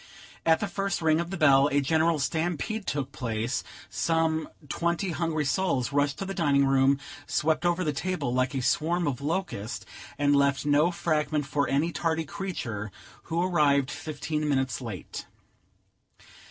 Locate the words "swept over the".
7.27-7.93